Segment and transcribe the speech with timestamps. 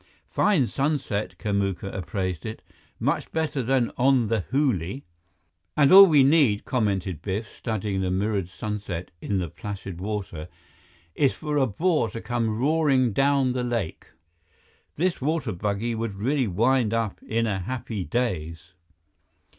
[0.31, 2.63] "Fine sunset," Kamuka appraised it.
[2.99, 5.03] "Much better than on the Hooghly."
[5.77, 10.47] "And all we need," commented Biff, studying the mirrored sunset in the placid water,
[11.13, 14.07] "is for a bore to come roaring down the lake.
[14.95, 18.73] This water buggy would really wind up in a happy daze."